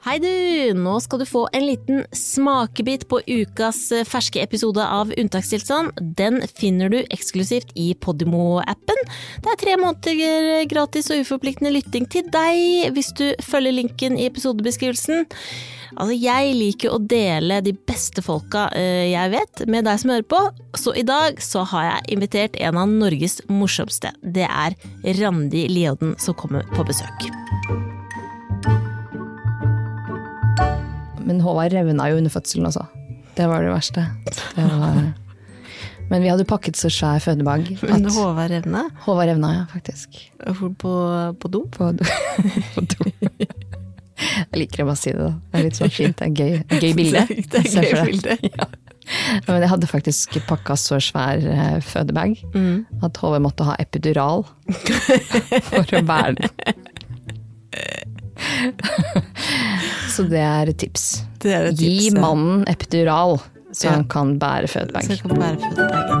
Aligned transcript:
Hei 0.00 0.14
du! 0.16 0.30
Nå 0.80 0.94
skal 1.04 1.20
du 1.20 1.26
få 1.28 1.42
en 1.52 1.66
liten 1.68 2.06
smakebit 2.16 3.02
på 3.10 3.18
ukas 3.26 3.82
eh, 3.92 4.06
ferske 4.08 4.40
episode 4.40 4.80
av 4.80 5.10
Unntakstilstand. 5.12 5.92
Den 6.16 6.38
finner 6.56 6.88
du 6.88 7.02
eksklusivt 7.02 7.74
i 7.76 7.90
Podimo-appen. 8.00 9.02
Det 9.44 9.52
er 9.52 9.60
tre 9.60 9.74
måneder 9.76 10.64
gratis 10.72 11.12
og 11.12 11.20
uforpliktende 11.20 11.74
lytting 11.74 12.08
til 12.08 12.32
deg 12.32 12.94
hvis 12.96 13.12
du 13.20 13.26
følger 13.44 13.76
linken 13.76 14.16
i 14.16 14.24
episodebeskrivelsen. 14.30 15.28
Altså, 15.98 16.16
jeg 16.16 16.56
liker 16.56 16.96
å 16.96 17.02
dele 17.04 17.60
de 17.60 17.76
beste 17.76 18.24
folka 18.24 18.70
eh, 18.72 19.10
jeg 19.12 19.36
vet, 19.36 19.66
med 19.68 19.84
deg 19.84 20.00
som 20.00 20.14
hører 20.14 20.28
på, 20.32 20.42
så 20.80 20.96
i 20.96 21.04
dag 21.04 21.44
så 21.44 21.68
har 21.76 21.90
jeg 21.90 22.16
invitert 22.16 22.56
en 22.56 22.80
av 22.80 22.88
Norges 22.88 23.42
morsomste. 23.52 24.16
Det 24.24 24.48
er 24.48 24.80
Randi 25.20 25.68
Lioden 25.68 26.16
som 26.16 26.40
kommer 26.40 26.64
på 26.72 26.88
besøk. 26.88 27.89
Men 31.26 31.40
Håvard 31.44 31.72
revna 31.76 32.08
jo 32.10 32.16
under 32.20 32.30
fødselen 32.32 32.66
også. 32.70 32.84
Det 33.36 33.46
var 33.48 33.62
det 33.64 33.72
verste. 33.74 34.06
Det 34.56 34.64
var... 34.66 35.00
Men 36.10 36.24
vi 36.24 36.28
hadde 36.32 36.42
pakket 36.48 36.74
så 36.74 36.88
svær 36.90 37.20
fødebag 37.22 37.68
Under 37.86 38.10
Håvard 38.10 38.50
Revna? 38.50 38.80
Håvard 39.04 39.28
revna, 39.30 39.50
ja, 39.54 39.64
faktisk. 39.70 40.16
på, 40.82 40.94
på 41.38 41.48
do? 41.54 41.60
På 41.70 41.92
do. 41.94 42.04
På 42.74 42.82
do. 42.82 43.10
Jeg 44.20 44.58
liker 44.58 44.82
å 44.82 44.88
bare 44.90 44.98
si 45.00 45.12
det, 45.14 45.22
da. 45.22 45.30
Det 45.52 45.60
er 45.60 45.64
litt 45.68 45.78
sånn 45.78 45.92
fint. 45.94 46.18
Det 46.18 46.26
er 46.26 46.34
gøy, 46.34 46.80
gøy 46.82 46.92
bilde. 46.98 47.22
Det 47.54 47.62
er 47.62 47.70
gøy 47.78 48.04
bilde. 48.10 48.36
Ja. 48.50 48.66
Men 49.46 49.62
jeg 49.64 49.70
hadde 49.72 49.88
faktisk 49.90 50.36
pakka 50.46 50.74
så 50.78 50.98
svær 51.02 51.40
eh, 51.42 51.78
fødebag 51.82 52.36
Mm. 52.54 52.84
at 53.02 53.16
Håvard 53.22 53.42
måtte 53.46 53.64
ha 53.66 53.74
epidural 53.82 54.44
for 55.70 55.94
å 55.98 56.02
bære 56.06 56.34
den. 56.38 56.50
Så 60.10 60.26
det 60.28 60.40
er 60.42 60.70
et 60.72 60.76
tips. 60.82 61.04
Det 61.42 61.52
er 61.54 61.68
et 61.70 61.78
Gi 61.78 61.90
tips, 61.98 62.14
ja. 62.14 62.20
mannen 62.20 62.64
epidural, 62.68 63.38
så 63.72 63.86
Ja. 63.86 63.94
han 63.94 64.04
kan 64.10 64.38
bære 64.42 64.68
fødebag. 64.68 65.04
Så 65.06 65.10
jeg 65.14 65.18
kan 65.22 65.36
bære 65.38 65.56
fødebagen. 65.62 66.19